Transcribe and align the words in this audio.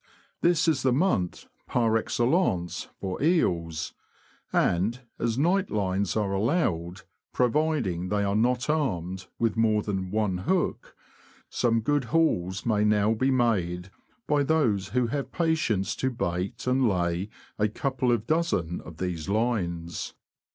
This 0.41 0.67
is 0.67 0.81
the 0.81 0.91
month 0.91 1.45
par 1.67 1.95
excellence 1.95 2.87
for 2.99 3.21
eels, 3.21 3.93
and, 4.51 4.99
as 5.19 5.37
night 5.37 5.69
lines 5.69 6.17
are 6.17 6.33
allowed, 6.33 7.03
providing 7.33 8.09
they 8.09 8.23
are 8.23 8.35
not 8.35 8.67
armed 8.67 9.27
with 9.37 9.55
more 9.55 9.83
than 9.83 10.09
one 10.09 10.39
hook, 10.39 10.95
some 11.49 11.81
good 11.81 12.05
hauls 12.05 12.65
may 12.65 12.83
now 12.83 13.13
be 13.13 13.29
made 13.29 13.91
by 14.25 14.41
those 14.41 14.87
who 14.87 15.05
have 15.05 15.31
patience 15.31 15.95
to 15.97 16.09
bait 16.09 16.65
and 16.65 16.89
lay 16.89 17.29
a 17.59 17.67
couple 17.67 18.11
of 18.11 18.25
dozen 18.25 18.81
of 18.83 18.97
these 18.97 19.29
lines. 19.29 20.15